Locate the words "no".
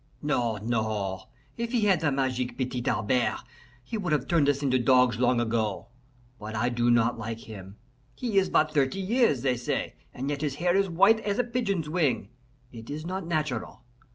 0.23-0.57, 0.57-1.25